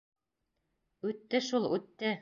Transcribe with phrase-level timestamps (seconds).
[1.11, 2.17] Үтте шул, үтте.